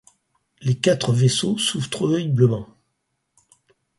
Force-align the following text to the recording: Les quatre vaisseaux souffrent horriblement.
Les 0.63 0.79
quatre 0.79 1.13
vaisseaux 1.13 1.59
souffrent 1.59 2.01
horriblement. 2.01 2.67